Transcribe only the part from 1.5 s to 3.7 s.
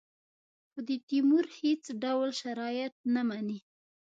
هېڅ ډول شرایط نه مني.